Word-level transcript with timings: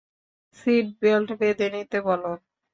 Seat 0.57 0.85
belt 1.01 1.29
বেঁধে 1.39 1.67
নিতে 1.73 1.97
বলো। 2.07 2.31